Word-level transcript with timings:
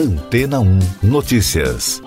Antena 0.00 0.60
1 0.60 0.78
Notícias. 1.02 2.00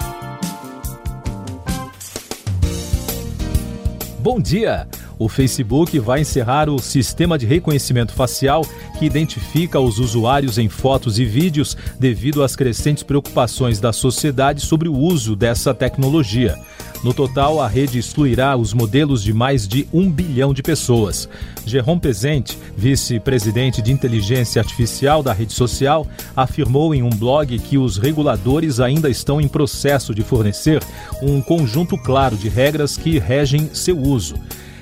Bom 4.17 4.41
dia! 4.41 4.87
O 5.19 5.29
Facebook 5.29 5.99
vai 5.99 6.21
encerrar 6.21 6.71
o 6.71 6.79
sistema 6.79 7.37
de 7.37 7.45
reconhecimento 7.45 8.11
facial 8.11 8.65
que 8.97 9.05
identifica 9.05 9.79
os 9.79 9.99
usuários 9.99 10.57
em 10.57 10.67
fotos 10.67 11.19
e 11.19 11.25
vídeos 11.25 11.77
devido 11.99 12.41
às 12.41 12.55
crescentes 12.55 13.03
preocupações 13.03 13.79
da 13.79 13.93
sociedade 13.93 14.61
sobre 14.61 14.89
o 14.89 14.97
uso 14.97 15.35
dessa 15.35 15.71
tecnologia. 15.71 16.59
No 17.03 17.13
total, 17.13 17.59
a 17.59 17.67
rede 17.67 17.99
excluirá 17.99 18.55
os 18.55 18.73
modelos 18.73 19.21
de 19.21 19.33
mais 19.33 19.67
de 19.67 19.85
um 19.91 20.09
bilhão 20.09 20.53
de 20.53 20.63
pessoas. 20.63 21.27
Jerome 21.65 21.99
Pezente, 21.99 22.57
vice-presidente 22.77 23.81
de 23.81 23.91
inteligência 23.91 24.61
artificial 24.61 25.21
da 25.21 25.33
rede 25.33 25.51
social, 25.51 26.07
afirmou 26.33 26.95
em 26.95 27.03
um 27.03 27.09
blog 27.09 27.59
que 27.59 27.77
os 27.77 27.97
reguladores 27.97 28.79
ainda 28.79 29.09
estão 29.09 29.41
em 29.41 29.49
processo 29.49 30.15
de 30.15 30.23
fornecer 30.23 30.81
um 31.21 31.41
conjunto 31.41 31.97
claro 31.97 32.37
de 32.37 32.47
regras 32.47 32.95
que 32.95 33.19
regem 33.19 33.69
seu 33.73 33.99
uso. 33.99 34.35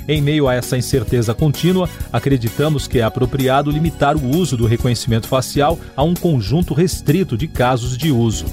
Em 0.08 0.22
meio 0.22 0.48
a 0.48 0.54
essa 0.54 0.78
incerteza 0.78 1.34
contínua, 1.34 1.90
acreditamos 2.14 2.88
que 2.88 3.00
é 3.00 3.04
apropriado 3.04 3.72
limitar 3.72 4.16
o 4.16 4.38
uso 4.38 4.56
do 4.56 4.68
reconhecimento 4.68 5.28
facial 5.28 5.80
a 5.96 6.04
um 6.04 6.14
conjunto 6.14 6.74
restrito 6.74 7.36
de 7.36 7.48
casos 7.48 7.98
de 7.98 8.12
uso. 8.12 8.46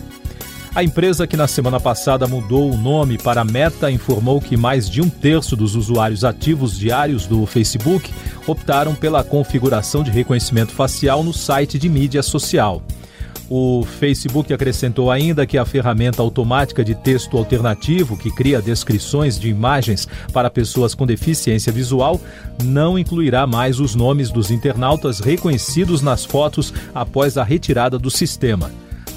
A 0.79 0.85
empresa 0.85 1.27
que 1.27 1.37
na 1.37 1.49
semana 1.49 1.81
passada 1.81 2.29
mudou 2.29 2.71
o 2.71 2.77
nome 2.77 3.19
para 3.19 3.43
Meta 3.45 3.91
informou 3.91 4.41
que 4.41 4.57
mais 4.57 4.89
de 4.89 5.03
um 5.03 5.11
terço 5.11 5.57
dos 5.57 5.75
usuários 5.75 6.23
ativos 6.23 6.79
diários 6.79 7.27
do 7.27 7.45
Facebook 7.47 8.15
optaram 8.47 8.95
pela 8.95 9.25
configuração 9.25 10.05
de 10.05 10.13
reconhecimento 10.13 10.71
facial 10.71 11.25
no 11.25 11.33
site 11.33 11.81
de 11.81 11.89
mídia 11.89 12.23
social. 12.23 12.81
O 13.51 13.85
Facebook 13.99 14.55
acrescentou 14.55 15.11
ainda 15.11 15.45
que 15.49 15.59
a 15.59 15.65
ferramenta 15.65 16.23
automática 16.23 16.85
de 16.85 16.95
texto 16.95 17.37
alternativo, 17.37 18.17
que 18.17 18.31
cria 18.31 18.63
descrições 18.63 19.37
de 19.37 19.49
imagens 19.49 20.07
para 20.33 20.49
pessoas 20.49 20.95
com 20.95 21.05
deficiência 21.05 21.73
visual, 21.73 22.21
não 22.63 22.97
incluirá 22.97 23.49
mais 23.49 23.81
os 23.81 23.97
nomes 23.97 24.31
dos 24.31 24.49
internautas 24.49 25.19
reconhecidos 25.19 26.03
nas 26.03 26.25
fotos 26.25 26.73
após 26.95 27.37
a 27.37 27.43
retirada 27.43 27.99
do 27.99 28.13
sistema. 28.13 28.71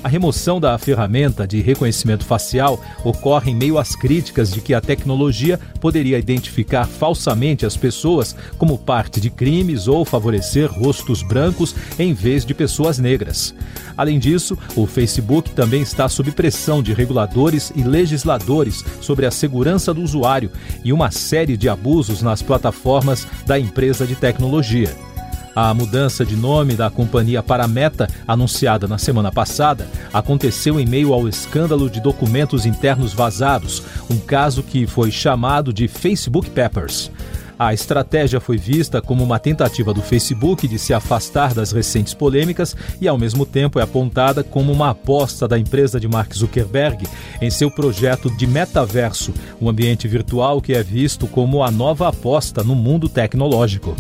A 0.04 0.08
remoção 0.08 0.60
da 0.60 0.76
ferramenta 0.80 1.48
de 1.48 1.62
reconhecimento 1.62 2.26
facial 2.26 2.84
ocorre 3.04 3.52
em 3.52 3.56
meio 3.56 3.78
às 3.78 3.96
críticas 3.96 4.52
de 4.52 4.60
que 4.60 4.74
a 4.74 4.82
tecnologia 4.82 5.60
poderia 5.80 6.18
identificar 6.18 6.88
falsamente 6.88 7.68
as 7.68 7.78
pessoas 7.78 8.36
como 8.58 8.80
parte 8.80 9.22
de 9.22 9.30
crimes 9.30 9.88
ou 9.88 10.04
favorecer 10.04 10.72
rostos 10.72 11.22
brancos 11.22 11.76
em 12.00 12.14
vez 12.14 12.44
de 12.44 12.54
pessoas 12.56 12.98
negras. 12.98 13.54
Além 13.96 14.18
disso, 14.18 14.58
o 14.76 14.88
Facebook 14.88 15.52
também 15.52 15.84
está 15.84 16.10
sob 16.10 16.32
pressão 16.32 16.82
de 16.82 16.94
reguladores 16.94 17.72
e 17.76 17.84
legisladores 17.84 18.84
sobre 19.02 19.28
a 19.28 19.32
segurança 19.32 19.94
do 19.94 20.02
usuário 20.02 20.50
e 20.84 20.92
uma 20.92 21.12
série 21.12 21.56
de 21.56 21.70
abusos 21.70 22.24
nas 22.24 22.42
plataformas 22.42 23.28
da 23.46 23.60
empresa 23.60 24.08
de 24.08 24.16
tecnologia. 24.16 25.11
A 25.54 25.74
mudança 25.74 26.26
de 26.26 26.36
nome 26.36 26.76
da 26.76 26.90
companhia 26.90 27.44
para 27.44 27.68
Meta, 27.68 28.08
anunciada 28.26 28.88
na 28.88 28.98
semana 28.98 29.32
passada, 29.32 29.86
aconteceu 30.14 30.80
em 30.80 30.86
meio 30.86 31.14
ao 31.14 31.28
escândalo 31.28 31.90
de 31.90 32.00
documentos 32.00 32.66
internos 32.66 33.14
vazados, 33.14 33.84
um 34.10 34.18
caso 34.18 34.64
que 34.64 34.88
foi 34.88 35.12
chamado 35.12 35.74
de 35.74 35.90
Facebook 35.90 36.50
Papers. 36.52 37.12
A 37.60 37.76
estratégia 37.76 38.40
foi 38.40 38.58
vista 38.58 39.02
como 39.02 39.24
uma 39.24 39.38
tentativa 39.38 39.94
do 39.94 40.02
Facebook 40.02 40.68
de 40.68 40.80
se 40.80 40.96
afastar 40.96 41.54
das 41.54 41.72
recentes 41.72 42.14
polêmicas 42.14 42.76
e, 43.00 43.08
ao 43.08 43.20
mesmo 43.20 43.46
tempo, 43.46 43.78
é 43.78 43.84
apontada 43.84 44.44
como 44.44 44.72
uma 44.72 44.90
aposta 44.90 45.48
da 45.48 45.60
empresa 45.60 46.00
de 46.00 46.08
Mark 46.08 46.34
Zuckerberg 46.34 47.06
em 47.40 47.52
seu 47.52 47.70
projeto 47.70 48.36
de 48.36 48.48
metaverso, 48.48 49.32
um 49.62 49.70
ambiente 49.70 50.08
virtual 50.08 50.60
que 50.60 50.74
é 50.74 50.82
visto 50.82 51.28
como 51.28 51.62
a 51.62 51.70
nova 51.70 52.08
aposta 52.08 52.64
no 52.64 52.74
mundo 52.74 53.08
tecnológico. 53.08 53.96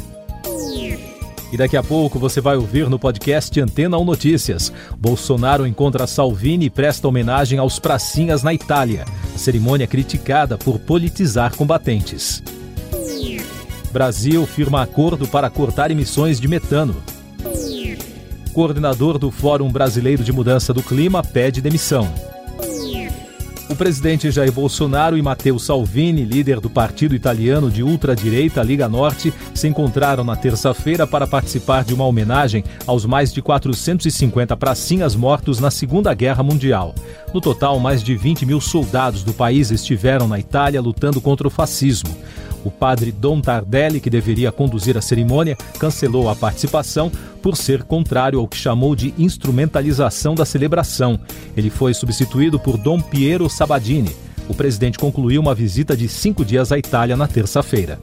E 1.51 1.57
daqui 1.57 1.75
a 1.75 1.83
pouco 1.83 2.17
você 2.17 2.39
vai 2.39 2.55
ouvir 2.55 2.89
no 2.89 2.97
podcast 2.97 3.59
Antena 3.59 3.97
1 3.97 4.05
Notícias. 4.05 4.71
Bolsonaro 4.97 5.67
encontra 5.67 6.07
Salvini 6.07 6.67
e 6.67 6.69
presta 6.69 7.07
homenagem 7.07 7.59
aos 7.59 7.77
pracinhas 7.77 8.41
na 8.41 8.53
Itália. 8.53 9.03
A 9.35 9.37
cerimônia 9.37 9.85
criticada 9.85 10.57
por 10.57 10.79
politizar 10.79 11.53
combatentes. 11.55 12.41
Brasil 13.91 14.45
firma 14.45 14.81
acordo 14.81 15.27
para 15.27 15.49
cortar 15.49 15.91
emissões 15.91 16.39
de 16.39 16.47
metano. 16.47 16.95
Coordenador 18.53 19.17
do 19.17 19.29
Fórum 19.29 19.69
Brasileiro 19.69 20.23
de 20.23 20.31
Mudança 20.31 20.73
do 20.73 20.81
Clima 20.81 21.21
pede 21.21 21.61
demissão. 21.61 22.30
O 23.71 23.75
presidente 23.75 24.29
Jair 24.29 24.51
Bolsonaro 24.51 25.17
e 25.17 25.21
Matteo 25.21 25.57
Salvini, 25.57 26.25
líder 26.25 26.59
do 26.59 26.69
partido 26.69 27.15
italiano 27.15 27.71
de 27.71 27.81
ultradireita 27.81 28.61
Liga 28.61 28.89
Norte, 28.89 29.33
se 29.55 29.65
encontraram 29.65 30.25
na 30.25 30.35
terça-feira 30.35 31.07
para 31.07 31.25
participar 31.25 31.85
de 31.85 31.93
uma 31.93 32.05
homenagem 32.05 32.65
aos 32.85 33.05
mais 33.05 33.31
de 33.31 33.41
450 33.41 34.57
pracinhas 34.57 35.15
mortos 35.15 35.61
na 35.61 35.71
Segunda 35.71 36.13
Guerra 36.13 36.43
Mundial. 36.43 36.93
No 37.33 37.39
total, 37.39 37.79
mais 37.79 38.03
de 38.03 38.13
20 38.13 38.45
mil 38.45 38.59
soldados 38.59 39.23
do 39.23 39.31
país 39.31 39.71
estiveram 39.71 40.27
na 40.27 40.37
Itália 40.37 40.81
lutando 40.81 41.21
contra 41.21 41.47
o 41.47 41.49
fascismo. 41.49 42.13
O 42.63 42.69
padre 42.69 43.11
Dom 43.11 43.41
Tardelli, 43.41 43.99
que 43.99 44.09
deveria 44.09 44.51
conduzir 44.51 44.97
a 44.97 45.01
cerimônia, 45.01 45.57
cancelou 45.79 46.29
a 46.29 46.35
participação 46.35 47.11
por 47.41 47.57
ser 47.57 47.83
contrário 47.83 48.39
ao 48.39 48.47
que 48.47 48.57
chamou 48.57 48.95
de 48.95 49.13
instrumentalização 49.17 50.35
da 50.35 50.45
celebração. 50.45 51.19
Ele 51.57 51.69
foi 51.69 51.93
substituído 51.93 52.59
por 52.59 52.77
Dom 52.77 53.01
Piero 53.01 53.49
Sabadini. 53.49 54.15
O 54.47 54.53
presidente 54.53 54.99
concluiu 54.99 55.41
uma 55.41 55.55
visita 55.55 55.95
de 55.95 56.07
cinco 56.07 56.43
dias 56.45 56.71
à 56.71 56.77
Itália 56.77 57.15
na 57.15 57.27
terça-feira. 57.27 57.99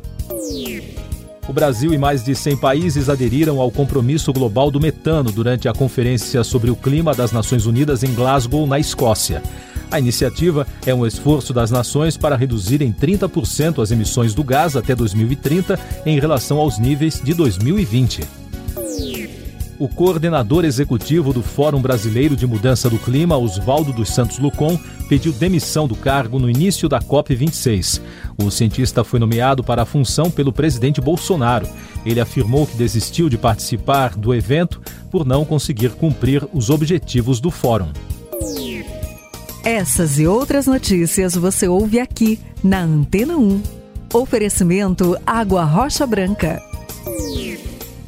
O 1.48 1.52
Brasil 1.52 1.94
e 1.94 1.98
mais 1.98 2.22
de 2.22 2.34
100 2.34 2.58
países 2.58 3.08
aderiram 3.08 3.58
ao 3.58 3.70
compromisso 3.70 4.32
global 4.34 4.70
do 4.70 4.78
metano 4.78 5.32
durante 5.32 5.66
a 5.66 5.72
Conferência 5.72 6.44
sobre 6.44 6.70
o 6.70 6.76
Clima 6.76 7.14
das 7.14 7.32
Nações 7.32 7.64
Unidas 7.64 8.02
em 8.02 8.12
Glasgow, 8.12 8.66
na 8.66 8.78
Escócia. 8.78 9.42
A 9.90 9.98
iniciativa 9.98 10.66
é 10.84 10.94
um 10.94 11.06
esforço 11.06 11.52
das 11.52 11.70
nações 11.70 12.16
para 12.16 12.36
reduzir 12.36 12.82
em 12.82 12.92
30% 12.92 13.82
as 13.82 13.90
emissões 13.90 14.34
do 14.34 14.44
gás 14.44 14.76
até 14.76 14.94
2030 14.94 15.78
em 16.04 16.20
relação 16.20 16.58
aos 16.58 16.78
níveis 16.78 17.20
de 17.22 17.32
2020. 17.32 18.20
O 19.78 19.88
coordenador 19.88 20.64
executivo 20.64 21.32
do 21.32 21.40
Fórum 21.40 21.80
Brasileiro 21.80 22.34
de 22.34 22.46
Mudança 22.46 22.90
do 22.90 22.98
Clima, 22.98 23.38
Oswaldo 23.38 23.92
dos 23.92 24.10
Santos 24.10 24.38
Lucon, 24.38 24.78
pediu 25.08 25.32
demissão 25.32 25.86
do 25.86 25.94
cargo 25.94 26.38
no 26.38 26.50
início 26.50 26.88
da 26.88 27.00
COP26. 27.00 28.00
O 28.36 28.50
cientista 28.50 29.04
foi 29.04 29.20
nomeado 29.20 29.62
para 29.62 29.82
a 29.82 29.86
função 29.86 30.32
pelo 30.32 30.52
presidente 30.52 31.00
Bolsonaro. 31.00 31.68
Ele 32.04 32.20
afirmou 32.20 32.66
que 32.66 32.76
desistiu 32.76 33.28
de 33.28 33.38
participar 33.38 34.16
do 34.16 34.34
evento 34.34 34.80
por 35.12 35.24
não 35.24 35.44
conseguir 35.44 35.90
cumprir 35.90 36.46
os 36.52 36.70
objetivos 36.70 37.40
do 37.40 37.50
fórum. 37.50 37.92
Essas 39.68 40.18
e 40.18 40.26
outras 40.26 40.66
notícias 40.66 41.34
você 41.34 41.68
ouve 41.68 42.00
aqui 42.00 42.40
na 42.64 42.80
Antena 42.80 43.36
1. 43.36 43.62
Oferecimento 44.14 45.14
Água 45.26 45.62
Rocha 45.62 46.06
Branca. 46.06 46.62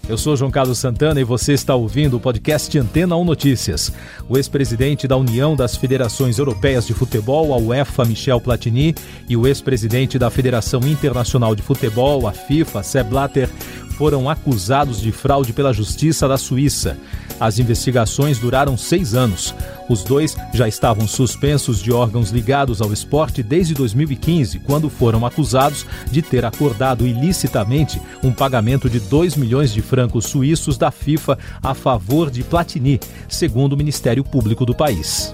Eu 0.09 0.17
sou 0.17 0.35
João 0.39 0.51
Carlos 0.51 0.79
Santana 0.79 1.21
e 1.21 1.25
você 1.25 1.53
está 1.53 1.75
ouvindo 1.75 2.17
o 2.17 2.21
podcast 2.21 2.79
Antena 2.79 3.15
1 3.15 3.25
Notícias. 3.27 3.93
O 4.27 4.39
ex-presidente 4.39 5.07
da 5.07 5.19
União 5.19 5.55
das 5.55 5.77
Federações 5.77 6.39
Europeias 6.39 6.87
de 6.87 6.95
Futebol, 6.95 7.53
a 7.53 7.59
UEFA, 7.59 8.07
Michel 8.07 8.41
Platini, 8.41 8.95
e 9.29 9.37
o 9.37 9.47
ex-presidente 9.47 10.19
da 10.19 10.31
Federação 10.31 10.81
Internacional 10.89 11.55
de 11.55 11.61
Futebol, 11.61 12.27
a 12.27 12.33
FIFA, 12.33 12.83
Sepp 12.83 13.11
Blatter, 13.11 13.51
foram 13.99 14.31
acusados 14.31 14.99
de 14.99 15.13
fraude 15.13 15.53
pela 15.53 15.75
Justiça 15.75 16.27
da 16.27 16.39
Suíça. 16.39 16.97
As 17.41 17.59
investigações 17.59 18.39
duraram 18.39 18.77
seis 18.77 19.15
anos. 19.15 19.55
Os 19.89 20.05
dois 20.05 20.37
já 20.53 20.69
estavam 20.69 21.09
suspensos 21.09 21.83
de 21.83 21.91
órgãos 21.91 22.31
ligados 22.31 22.83
ao 22.83 22.93
esporte 22.93 23.43
desde 23.43 23.73
2015, 23.75 24.59
quando 24.61 24.91
foram 24.91 25.25
acusados 25.25 25.87
de 26.11 26.21
ter 26.21 26.45
acordado 26.45 27.07
ilicitamente 27.07 28.01
um 28.23 28.31
pagamento 28.31 28.91
de 28.91 29.01
2 29.01 29.37
milhões 29.37 29.73
de 29.73 29.81
francos 29.81 30.27
suíços 30.27 30.77
da 30.77 30.91
FIFA 30.91 31.39
a 31.63 31.75
favor 31.75 32.31
de 32.31 32.45
Platini, 32.45 33.01
segundo 33.29 33.73
o 33.73 33.77
Ministério 33.77 34.23
Público 34.23 34.67
do 34.67 34.75
país 34.75 35.33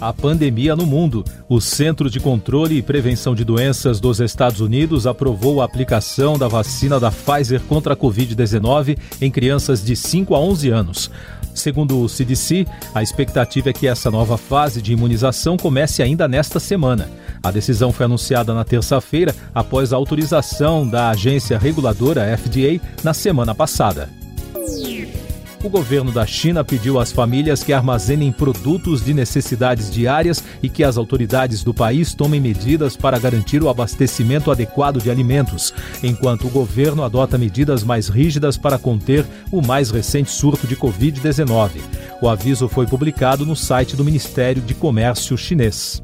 a 0.00 0.12
pandemia 0.12 0.76
no 0.76 0.86
mundo. 0.86 1.24
O 1.48 1.60
Centro 1.60 2.10
de 2.10 2.20
Controle 2.20 2.76
e 2.76 2.82
Prevenção 2.82 3.34
de 3.34 3.44
Doenças 3.44 4.00
dos 4.00 4.20
Estados 4.20 4.60
Unidos 4.60 5.06
aprovou 5.06 5.60
a 5.60 5.64
aplicação 5.64 6.38
da 6.38 6.48
vacina 6.48 7.00
da 7.00 7.10
Pfizer 7.10 7.60
contra 7.62 7.94
a 7.94 7.96
Covid-19 7.96 8.98
em 9.20 9.30
crianças 9.30 9.84
de 9.84 9.96
5 9.96 10.34
a 10.34 10.40
11 10.40 10.70
anos. 10.70 11.10
Segundo 11.54 12.02
o 12.02 12.08
CDC, 12.08 12.66
a 12.94 13.02
expectativa 13.02 13.70
é 13.70 13.72
que 13.72 13.86
essa 13.86 14.10
nova 14.10 14.36
fase 14.36 14.82
de 14.82 14.92
imunização 14.92 15.56
comece 15.56 16.02
ainda 16.02 16.28
nesta 16.28 16.60
semana. 16.60 17.08
A 17.42 17.50
decisão 17.50 17.92
foi 17.92 18.04
anunciada 18.04 18.52
na 18.52 18.64
terça-feira 18.64 19.34
após 19.54 19.92
a 19.92 19.96
autorização 19.96 20.86
da 20.86 21.10
agência 21.10 21.58
reguladora 21.58 22.36
FDA 22.36 22.78
na 23.02 23.14
semana 23.14 23.54
passada. 23.54 24.10
O 25.66 25.68
governo 25.68 26.12
da 26.12 26.24
China 26.24 26.64
pediu 26.64 27.00
às 27.00 27.10
famílias 27.10 27.64
que 27.64 27.72
armazenem 27.72 28.30
produtos 28.30 29.04
de 29.04 29.12
necessidades 29.12 29.90
diárias 29.90 30.42
e 30.62 30.68
que 30.68 30.84
as 30.84 30.96
autoridades 30.96 31.64
do 31.64 31.74
país 31.74 32.14
tomem 32.14 32.40
medidas 32.40 32.96
para 32.96 33.18
garantir 33.18 33.62
o 33.62 33.68
abastecimento 33.68 34.50
adequado 34.52 35.02
de 35.02 35.10
alimentos, 35.10 35.74
enquanto 36.04 36.46
o 36.46 36.50
governo 36.50 37.02
adota 37.02 37.36
medidas 37.36 37.82
mais 37.82 38.08
rígidas 38.08 38.56
para 38.56 38.78
conter 38.78 39.26
o 39.50 39.60
mais 39.60 39.90
recente 39.90 40.30
surto 40.30 40.68
de 40.68 40.76
Covid-19. 40.76 41.80
O 42.22 42.28
aviso 42.28 42.68
foi 42.68 42.86
publicado 42.86 43.44
no 43.44 43.56
site 43.56 43.96
do 43.96 44.04
Ministério 44.04 44.62
de 44.62 44.72
Comércio 44.72 45.36
chinês. 45.36 46.00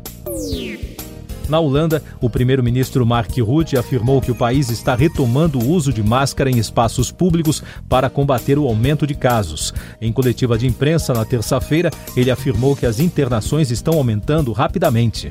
Na 1.53 1.61
Holanda, 1.61 2.03
o 2.19 2.31
primeiro-ministro 2.31 3.05
Mark 3.05 3.37
Rutte 3.37 3.77
afirmou 3.77 4.23
que 4.23 4.31
o 4.31 4.35
país 4.35 4.71
está 4.71 4.95
retomando 4.95 5.59
o 5.59 5.69
uso 5.69 5.93
de 5.93 6.03
máscara 6.03 6.51
em 6.51 6.57
espaços 6.57 7.13
públicos 7.13 7.63
para 7.91 8.09
combater 8.09 8.59
o 8.59 8.67
aumento 8.67 9.07
de 9.07 9.15
casos. 9.15 9.75
Em 10.01 10.11
coletiva 10.11 10.57
de 10.57 10.67
imprensa 10.67 11.13
na 11.13 11.27
terça-feira, 11.27 11.91
ele 12.17 12.31
afirmou 12.31 12.75
que 12.75 12.87
as 12.87 13.01
internações 13.01 13.71
estão 13.71 13.99
aumentando 13.99 14.51
rapidamente. 14.51 15.29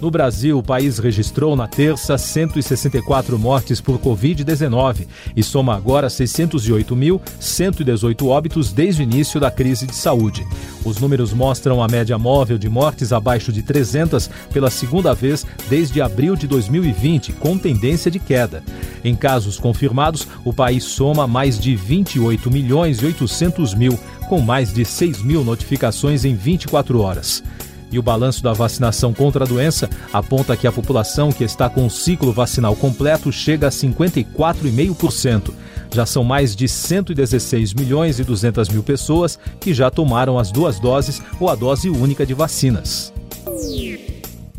No 0.00 0.10
Brasil, 0.10 0.58
o 0.58 0.62
país 0.62 0.98
registrou 0.98 1.54
na 1.54 1.68
terça 1.68 2.16
164 2.16 3.38
mortes 3.38 3.82
por 3.82 3.98
Covid-19 3.98 5.06
e 5.36 5.42
soma 5.42 5.76
agora 5.76 6.08
608.118 6.08 8.26
óbitos 8.26 8.72
desde 8.72 9.02
o 9.02 9.04
início 9.04 9.38
da 9.38 9.50
crise 9.50 9.86
de 9.86 9.94
saúde. 9.94 10.46
Os 10.86 10.98
números 10.98 11.34
mostram 11.34 11.82
a 11.82 11.86
média 11.86 12.16
móvel 12.16 12.56
de 12.56 12.66
mortes 12.66 13.12
abaixo 13.12 13.52
de 13.52 13.62
300 13.62 14.30
pela 14.50 14.70
segunda 14.70 15.14
vez 15.14 15.44
desde 15.68 16.00
abril 16.00 16.34
de 16.34 16.46
2020, 16.46 17.34
com 17.34 17.58
tendência 17.58 18.10
de 18.10 18.18
queda. 18.18 18.62
Em 19.04 19.14
casos 19.14 19.58
confirmados, 19.58 20.26
o 20.46 20.54
país 20.54 20.84
soma 20.84 21.26
mais 21.26 21.60
de 21.60 21.76
28 21.76 22.50
milhões 22.50 23.02
e 23.02 23.06
800 23.06 23.74
mil, 23.74 23.98
com 24.30 24.40
mais 24.40 24.72
de 24.72 24.82
6 24.82 25.22
mil 25.22 25.44
notificações 25.44 26.24
em 26.24 26.34
24 26.34 27.02
horas. 27.02 27.42
E 27.90 27.98
o 27.98 28.02
balanço 28.02 28.42
da 28.42 28.52
vacinação 28.52 29.12
contra 29.12 29.44
a 29.44 29.48
doença 29.48 29.88
aponta 30.12 30.56
que 30.56 30.66
a 30.66 30.72
população 30.72 31.32
que 31.32 31.44
está 31.44 31.68
com 31.68 31.86
o 31.86 31.90
ciclo 31.90 32.32
vacinal 32.32 32.76
completo 32.76 33.32
chega 33.32 33.66
a 33.68 33.70
54,5%. 33.70 35.52
Já 35.92 36.06
são 36.06 36.22
mais 36.22 36.54
de 36.54 36.68
116 36.68 37.74
milhões 37.74 38.20
e 38.20 38.24
200 38.24 38.68
mil 38.68 38.82
pessoas 38.82 39.38
que 39.58 39.74
já 39.74 39.90
tomaram 39.90 40.38
as 40.38 40.52
duas 40.52 40.78
doses 40.78 41.20
ou 41.40 41.48
a 41.48 41.54
dose 41.54 41.90
única 41.90 42.24
de 42.24 42.32
vacinas. 42.32 43.12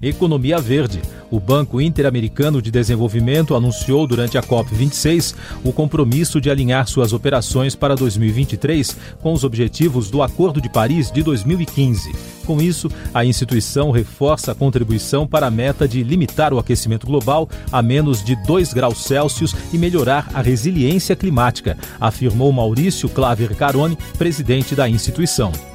Economia 0.02 0.58
Verde. 0.58 1.00
O 1.30 1.40
Banco 1.40 1.80
Interamericano 1.80 2.62
de 2.62 2.72
Desenvolvimento 2.72 3.56
anunciou 3.56 4.08
durante 4.08 4.38
a 4.38 4.42
COP26 4.42 5.36
o 5.64 5.72
compromisso 5.72 6.42
de 6.42 6.50
alinhar 6.50 6.88
suas 6.88 7.14
operações 7.14 7.76
para 7.76 7.96
2023 7.96 8.98
com 9.22 9.32
os 9.32 9.44
objetivos 9.44 10.10
do 10.10 10.24
Acordo 10.24 10.60
de 10.60 10.70
Paris 10.70 11.12
de 11.12 11.22
2015. 11.22 12.12
Com 12.46 12.62
isso, 12.62 12.90
a 13.14 13.24
instituição 13.24 13.92
reforça 13.92 14.52
a 14.52 14.56
contribuição 14.56 15.26
para 15.26 15.48
a 15.48 15.52
meta 15.52 15.88
de 15.88 16.04
limitar 16.04 16.54
o 16.54 16.60
aquecimento 16.60 17.06
global 17.06 17.48
a 17.72 17.82
menos 17.82 18.24
de 18.24 18.36
2 18.36 18.74
graus 18.74 19.04
Celsius 19.04 19.56
e 19.72 19.78
melhorar 19.78 20.30
a 20.34 20.42
resiliência 20.42 21.16
climática, 21.16 21.78
afirmou 22.00 22.52
Maurício 22.52 23.08
Claver 23.08 23.56
Carone, 23.56 23.98
presidente 24.18 24.76
da 24.76 24.90
instituição. 24.90 25.71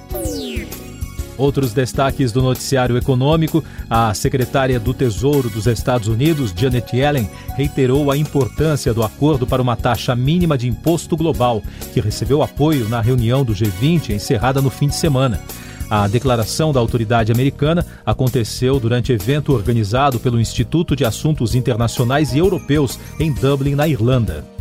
Outros 1.38 1.73
destaques 1.73 2.33
do 2.33 2.43
noticiário 2.43 2.97
econômico: 2.97 3.62
a 3.88 4.12
secretária 4.15 4.81
do 4.81 4.94
Tesouro 4.94 5.50
dos 5.50 5.67
Estados 5.67 6.09
Unidos, 6.09 6.53
Janet 6.56 6.97
Yellen, 6.97 7.29
reiterou 7.56 8.11
a 8.11 8.17
importância 8.17 8.94
do 8.94 9.03
acordo 9.03 9.47
para 9.47 9.62
uma 9.62 9.77
taxa 9.77 10.15
mínima 10.15 10.56
de 10.56 10.69
imposto 10.69 11.17
global, 11.17 11.62
que 11.93 12.00
recebeu 12.00 12.43
apoio 12.43 12.88
na 12.88 13.00
reunião 13.00 13.44
do 13.44 13.55
G20 13.55 14.11
encerrada 14.11 14.62
no 14.62 14.71
fim 14.71 14.88
de 14.88 14.97
semana. 14.97 15.41
A 15.88 16.09
declaração 16.09 16.73
da 16.73 16.81
autoridade 16.81 17.31
americana 17.31 17.87
aconteceu 18.05 18.81
durante 18.81 19.12
evento 19.12 19.53
organizado 19.53 20.19
pelo 20.19 20.41
Instituto 20.41 20.97
de 20.97 21.05
Assuntos 21.05 21.55
Internacionais 21.55 22.35
e 22.35 22.38
Europeus 22.38 22.99
em 23.21 23.33
Dublin, 23.33 23.77
na 23.77 23.87
Irlanda. 23.87 24.56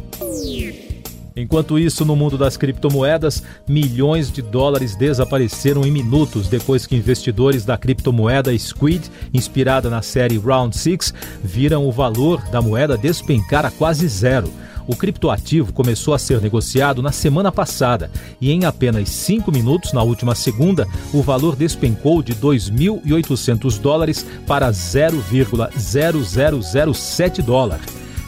Enquanto 1.35 1.77
isso, 1.77 2.05
no 2.05 2.15
mundo 2.15 2.37
das 2.37 2.55
criptomoedas, 2.55 3.43
milhões 3.67 4.31
de 4.31 4.41
dólares 4.41 4.95
desapareceram 4.95 5.85
em 5.85 5.91
minutos 5.91 6.47
depois 6.47 6.87
que 6.87 6.95
investidores 6.95 7.65
da 7.65 7.77
criptomoeda 7.77 8.57
Squid, 8.57 9.11
inspirada 9.33 9.89
na 9.89 10.01
série 10.01 10.37
Round 10.37 10.77
6, 10.77 11.13
viram 11.43 11.85
o 11.85 11.91
valor 11.91 12.41
da 12.49 12.61
moeda 12.61 12.97
despencar 12.97 13.65
a 13.65 13.71
quase 13.71 14.07
zero. 14.07 14.49
O 14.87 14.95
criptoativo 14.95 15.73
começou 15.73 16.13
a 16.13 16.19
ser 16.19 16.39
negociado 16.39 17.01
na 17.01 17.11
semana 17.11 17.51
passada 17.51 18.09
e, 18.39 18.49
em 18.51 18.63
apenas 18.63 19.09
cinco 19.09 19.51
minutos, 19.51 19.91
na 19.91 20.01
última 20.03 20.33
segunda, 20.35 20.87
o 21.11 21.21
valor 21.21 21.57
despencou 21.57 22.23
de 22.23 22.33
2.800 22.35 23.77
dólares 23.79 24.25
para 24.47 24.71
0,0007 24.71 27.41
dólar. 27.41 27.81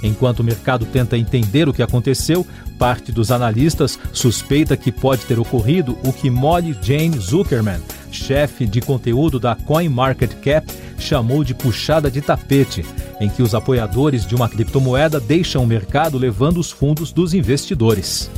Enquanto 0.04 0.40
o 0.40 0.44
mercado 0.44 0.86
tenta 0.86 1.18
entender 1.18 1.68
o 1.68 1.74
que 1.74 1.82
aconteceu, 1.82 2.46
parte 2.78 3.12
dos 3.12 3.32
analistas 3.32 3.98
suspeita 4.14 4.78
que 4.78 4.92
pode 4.92 5.26
ter 5.26 5.40
ocorrido 5.40 5.98
o 6.04 6.14
que 6.14 6.30
Molly 6.30 6.78
Jane 6.82 7.18
Zuckerman, 7.18 7.82
chefe 8.12 8.66
de 8.66 8.82
conteúdo 8.82 9.40
da 9.40 9.56
CoinMarketCap, 9.56 10.68
chamou 11.00 11.44
de 11.44 11.54
puxada 11.54 12.10
de 12.10 12.22
tapete, 12.22 12.86
em 13.20 13.30
que 13.30 13.42
os 13.42 13.56
apoiadores 13.56 14.26
de 14.26 14.36
uma 14.36 14.50
criptomoeda 14.50 15.20
deixam 15.20 15.64
o 15.64 15.68
mercado 15.68 16.18
levando 16.18 16.60
os 16.60 16.72
fundos 16.72 17.12
dos 17.12 17.34
investidores. 17.34 18.30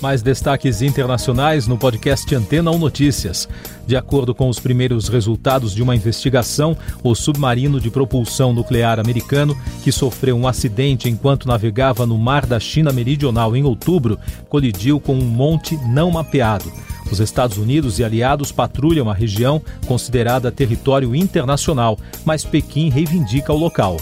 Mais 0.00 0.22
destaques 0.22 0.80
internacionais 0.80 1.66
no 1.66 1.76
podcast 1.76 2.32
Antena 2.32 2.70
1 2.70 2.78
Notícias. 2.78 3.48
De 3.84 3.96
acordo 3.96 4.32
com 4.32 4.48
os 4.48 4.60
primeiros 4.60 5.08
resultados 5.08 5.74
de 5.74 5.82
uma 5.82 5.96
investigação, 5.96 6.76
o 7.02 7.16
submarino 7.16 7.80
de 7.80 7.90
propulsão 7.90 8.52
nuclear 8.52 9.00
americano, 9.00 9.56
que 9.82 9.90
sofreu 9.90 10.36
um 10.36 10.46
acidente 10.46 11.08
enquanto 11.08 11.48
navegava 11.48 12.06
no 12.06 12.16
mar 12.16 12.46
da 12.46 12.60
China 12.60 12.92
Meridional 12.92 13.56
em 13.56 13.64
outubro, 13.64 14.18
colidiu 14.48 15.00
com 15.00 15.14
um 15.14 15.24
monte 15.24 15.76
não 15.88 16.12
mapeado. 16.12 16.70
Os 17.10 17.18
Estados 17.18 17.56
Unidos 17.56 17.98
e 17.98 18.04
aliados 18.04 18.52
patrulham 18.52 19.10
a 19.10 19.14
região, 19.14 19.60
considerada 19.86 20.52
território 20.52 21.14
internacional, 21.16 21.98
mas 22.24 22.44
Pequim 22.44 22.88
reivindica 22.88 23.52
o 23.52 23.56
local. 23.56 23.96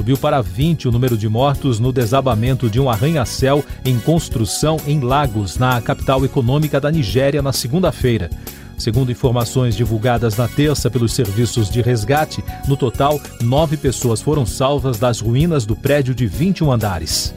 Subiu 0.00 0.16
para 0.16 0.40
20 0.40 0.88
o 0.88 0.90
número 0.90 1.14
de 1.14 1.28
mortos 1.28 1.78
no 1.78 1.92
desabamento 1.92 2.70
de 2.70 2.80
um 2.80 2.88
arranha-céu 2.88 3.62
em 3.84 4.00
construção 4.00 4.78
em 4.86 4.98
Lagos, 4.98 5.58
na 5.58 5.78
capital 5.82 6.24
econômica 6.24 6.80
da 6.80 6.90
Nigéria, 6.90 7.42
na 7.42 7.52
segunda-feira. 7.52 8.30
Segundo 8.78 9.12
informações 9.12 9.76
divulgadas 9.76 10.38
na 10.38 10.48
terça 10.48 10.90
pelos 10.90 11.12
serviços 11.12 11.68
de 11.68 11.82
resgate, 11.82 12.42
no 12.66 12.78
total, 12.78 13.20
nove 13.42 13.76
pessoas 13.76 14.22
foram 14.22 14.46
salvas 14.46 14.98
das 14.98 15.20
ruínas 15.20 15.66
do 15.66 15.76
prédio 15.76 16.14
de 16.14 16.26
21 16.26 16.72
andares. 16.72 17.34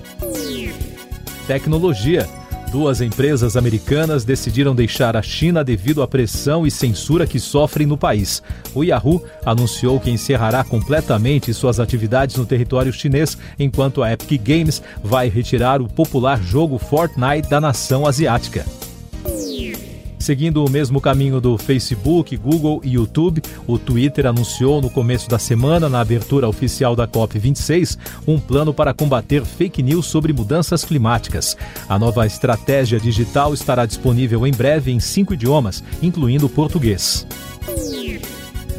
Tecnologia. 1.46 2.30
Duas 2.74 3.02
empresas 3.02 3.56
americanas 3.56 4.26
decidiram 4.26 4.74
deixar 4.74 5.16
a 5.16 5.22
China 5.22 5.64
devido 5.64 6.02
à 6.02 6.08
pressão 6.08 6.66
e 6.66 6.72
censura 6.72 7.28
que 7.28 7.40
sofrem 7.40 7.86
no 7.86 7.96
país. 7.96 8.42
O 8.74 8.84
Yahoo 8.84 9.24
anunciou 9.46 10.00
que 10.00 10.10
encerrará 10.10 10.64
completamente 10.64 11.54
suas 11.54 11.80
atividades 11.80 12.36
no 12.36 12.48
território 12.48 12.92
chinês, 12.92 13.38
enquanto 13.60 14.02
a 14.02 14.12
Epic 14.12 14.42
Games 14.42 14.82
vai 15.04 15.30
retirar 15.30 15.84
o 15.84 15.88
popular 15.88 16.42
jogo 16.42 16.80
Fortnite 16.80 17.48
da 17.48 17.62
nação 17.62 18.08
asiática. 18.08 18.66
Seguindo 20.24 20.64
o 20.64 20.70
mesmo 20.70 21.02
caminho 21.02 21.42
do 21.42 21.58
Facebook, 21.58 22.38
Google 22.38 22.80
e 22.82 22.94
YouTube, 22.94 23.44
o 23.68 23.78
Twitter 23.78 24.26
anunciou 24.26 24.82
no 24.82 24.90
começo 24.90 25.30
da 25.30 25.38
semana, 25.38 25.90
na 25.90 26.00
abertura 26.00 26.48
oficial 26.48 26.96
da 26.96 27.06
COP26, 27.06 27.98
um 28.26 28.40
plano 28.40 28.74
para 28.74 28.94
combater 28.94 29.44
fake 29.44 29.84
news 29.84 30.06
sobre 30.06 30.32
mudanças 30.32 30.86
climáticas. 30.86 31.58
A 31.90 32.00
nova 32.00 32.26
estratégia 32.26 33.02
digital 33.02 33.54
estará 33.54 33.86
disponível 33.86 34.48
em 34.48 34.54
breve 34.54 34.92
em 34.92 35.00
cinco 35.02 35.34
idiomas, 35.34 35.84
incluindo 36.02 36.48
português. 36.48 37.28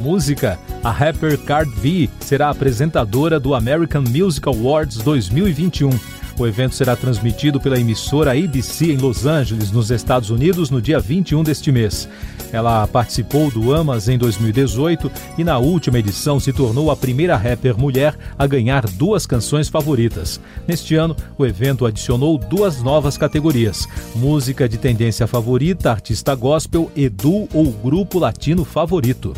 Música. 0.00 0.58
A 0.82 0.90
rapper 0.90 1.38
Card 1.44 1.70
V 1.76 2.08
será 2.20 2.48
apresentadora 2.48 3.38
do 3.38 3.54
American 3.54 4.02
Music 4.02 4.48
Awards 4.48 4.96
2021. 4.96 5.90
O 6.36 6.46
evento 6.46 6.74
será 6.74 6.96
transmitido 6.96 7.60
pela 7.60 7.78
emissora 7.78 8.32
ABC 8.32 8.92
em 8.92 8.96
Los 8.96 9.24
Angeles, 9.24 9.70
nos 9.70 9.90
Estados 9.90 10.30
Unidos, 10.30 10.68
no 10.68 10.82
dia 10.82 10.98
21 10.98 11.44
deste 11.44 11.70
mês. 11.70 12.08
Ela 12.52 12.86
participou 12.88 13.50
do 13.50 13.72
AMAS 13.72 14.08
em 14.08 14.18
2018 14.18 15.10
e 15.38 15.44
na 15.44 15.58
última 15.58 15.98
edição 15.98 16.40
se 16.40 16.52
tornou 16.52 16.90
a 16.90 16.96
primeira 16.96 17.36
rapper 17.36 17.78
mulher 17.78 18.16
a 18.36 18.46
ganhar 18.46 18.84
duas 18.86 19.26
canções 19.26 19.68
favoritas. 19.68 20.40
Neste 20.66 20.96
ano, 20.96 21.16
o 21.38 21.46
evento 21.46 21.86
adicionou 21.86 22.36
duas 22.36 22.82
novas 22.82 23.16
categorias: 23.16 23.88
música 24.14 24.68
de 24.68 24.76
tendência 24.76 25.28
favorita, 25.28 25.92
artista 25.92 26.34
gospel, 26.34 26.90
edu 26.96 27.48
ou 27.54 27.70
grupo 27.70 28.18
latino 28.18 28.64
favorito. 28.64 29.34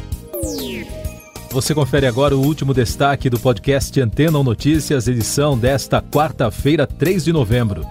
Você 1.57 1.75
confere 1.75 2.07
agora 2.07 2.37
o 2.37 2.45
último 2.45 2.75
destaque 2.75 3.31
do 3.31 3.41
podcast 3.41 3.99
Antena 3.99 4.37
ou 4.37 4.45
Notícias, 4.45 5.09
edição 5.09 5.57
desta 5.57 6.03
quarta-feira, 6.03 6.87
3 6.87 7.25
de 7.25 7.33
novembro. 7.33 7.83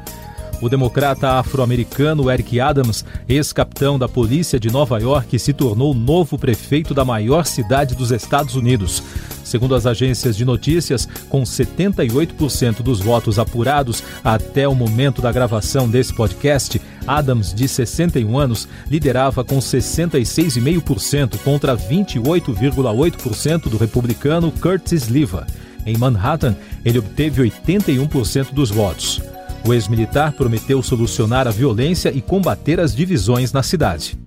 O 0.61 0.69
democrata 0.69 1.31
afro-americano 1.31 2.29
Eric 2.29 2.59
Adams, 2.59 3.03
ex-capitão 3.27 3.97
da 3.97 4.07
polícia 4.07 4.59
de 4.59 4.71
Nova 4.71 4.99
York, 4.99 5.39
se 5.39 5.51
tornou 5.51 5.95
novo 5.95 6.37
prefeito 6.37 6.93
da 6.93 7.03
maior 7.03 7.43
cidade 7.43 7.95
dos 7.95 8.11
Estados 8.11 8.55
Unidos. 8.55 9.01
Segundo 9.43 9.73
as 9.73 9.87
agências 9.87 10.37
de 10.37 10.45
notícias, 10.45 11.09
com 11.27 11.41
78% 11.41 12.83
dos 12.83 12.99
votos 12.99 13.39
apurados 13.39 14.03
até 14.23 14.67
o 14.67 14.75
momento 14.75 15.23
da 15.23 15.31
gravação 15.31 15.89
desse 15.89 16.13
podcast, 16.13 16.79
Adams, 17.07 17.53
de 17.53 17.67
61 17.67 18.37
anos, 18.37 18.67
liderava 18.89 19.43
com 19.43 19.57
66,5% 19.57 21.37
contra 21.39 21.75
28,8% 21.75 23.69
do 23.69 23.77
republicano 23.77 24.51
Curtis 24.51 25.07
Lever. 25.07 25.45
Em 25.85 25.97
Manhattan, 25.97 26.55
ele 26.83 26.99
obteve 26.99 27.43
81% 27.43 28.53
dos 28.53 28.71
votos. 28.71 29.21
O 29.65 29.73
ex-militar 29.73 30.33
prometeu 30.33 30.83
solucionar 30.83 31.47
a 31.47 31.51
violência 31.51 32.09
e 32.09 32.21
combater 32.21 32.79
as 32.79 32.95
divisões 32.95 33.51
na 33.51 33.63
cidade. 33.63 34.17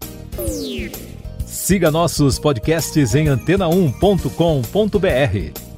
Siga 1.47 1.91
nossos 1.91 2.39
podcasts 2.39 3.15
em 3.15 3.27
antena1.com.br. 3.27 5.69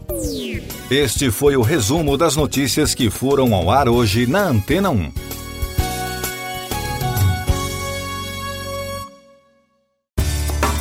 Este 0.91 1.31
foi 1.31 1.57
o 1.57 1.63
resumo 1.63 2.17
das 2.17 2.37
notícias 2.37 2.95
que 2.95 3.11
foram 3.11 3.55
ao 3.55 3.71
ar 3.71 3.89
hoje 3.89 4.27
na 4.27 4.49
Antena 4.49 4.91
1. 4.91 5.20